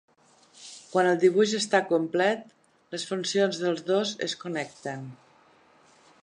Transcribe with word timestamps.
Quan 0.93 1.09
el 1.09 1.19
dibuix 1.23 1.53
està 1.57 1.81
complet, 1.91 2.47
les 2.95 3.05
funcions 3.11 3.61
dels 3.65 3.85
dos 3.91 4.15
es 4.29 4.35
connecten. 4.47 5.07